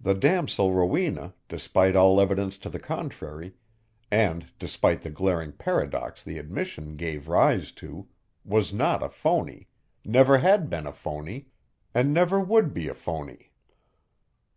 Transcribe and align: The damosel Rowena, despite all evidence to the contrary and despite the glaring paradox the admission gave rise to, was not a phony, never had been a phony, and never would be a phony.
The 0.00 0.14
damosel 0.14 0.72
Rowena, 0.72 1.34
despite 1.48 1.96
all 1.96 2.20
evidence 2.20 2.58
to 2.58 2.68
the 2.68 2.78
contrary 2.78 3.54
and 4.08 4.46
despite 4.56 5.02
the 5.02 5.10
glaring 5.10 5.50
paradox 5.50 6.22
the 6.22 6.38
admission 6.38 6.94
gave 6.94 7.26
rise 7.26 7.72
to, 7.82 8.06
was 8.44 8.72
not 8.72 9.02
a 9.02 9.08
phony, 9.08 9.66
never 10.04 10.38
had 10.38 10.70
been 10.70 10.86
a 10.86 10.92
phony, 10.92 11.48
and 11.92 12.14
never 12.14 12.38
would 12.38 12.72
be 12.72 12.86
a 12.86 12.94
phony. 12.94 13.50